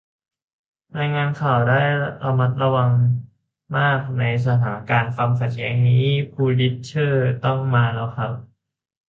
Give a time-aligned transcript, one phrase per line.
[0.97, 1.79] รายงานข่าวได้
[2.23, 2.91] ระมัดระวัง
[3.77, 8.31] มากในสถานการณ์ความขัดแย้งนี้ พูลิตเซอร์ต้องมาแล้วครับ